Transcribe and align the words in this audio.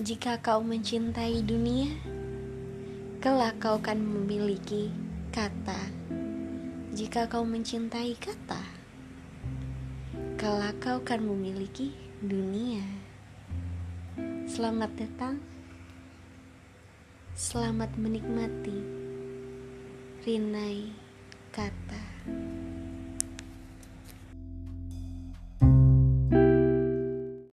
Jika 0.00 0.40
kau 0.40 0.64
mencintai 0.64 1.44
dunia, 1.44 1.92
kelak 3.20 3.60
kau 3.60 3.76
akan 3.76 4.00
memiliki 4.00 4.88
kata. 5.28 5.76
Jika 6.96 7.28
kau 7.28 7.44
mencintai 7.44 8.16
kata, 8.16 8.64
kelak 10.40 10.80
kau 10.80 11.04
akan 11.04 11.20
memiliki 11.20 11.92
dunia. 12.24 12.80
Selamat 14.48 14.88
datang, 14.96 15.36
selamat 17.36 17.92
menikmati 18.00 18.80
Rinai 20.24 20.96
kata. 21.52 22.09